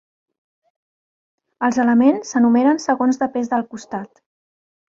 [1.67, 4.27] Els elements s'enumeren segons de pes del costat.